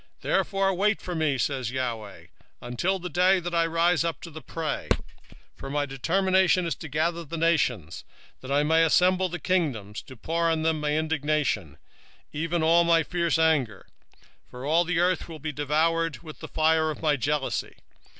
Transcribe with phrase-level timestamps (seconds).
[0.21, 4.03] 3:8 Therefore wait ye upon me, saith the LORD, until the day that I rise
[4.03, 4.89] up to the prey:
[5.55, 8.03] for my determination is to gather the nations,
[8.39, 11.77] that I may assemble the kingdoms, to pour upon them mine indignation,
[12.33, 13.85] even all my fierce anger:
[14.49, 17.75] for all the earth shall be devoured with the fire of my jealousy.